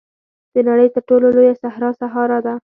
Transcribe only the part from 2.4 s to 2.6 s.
ده.